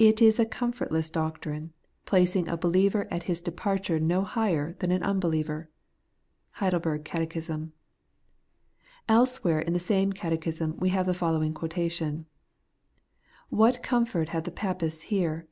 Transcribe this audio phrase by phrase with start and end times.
[0.00, 1.72] It is a comfortless doctrine,
[2.04, 5.70] placing a believer at his departure no higher than an unbeliever'
[6.60, 7.36] (Heidelberg Catech.).
[9.08, 12.26] Elsewhere in the same Catechism we have the foUowing quotation:
[12.86, 15.46] * Whai comfort have the Papists here?